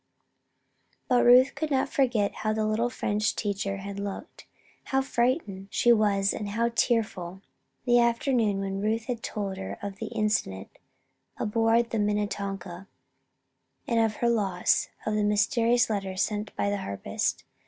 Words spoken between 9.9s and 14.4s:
the incident aboard the Minnetonka, and of her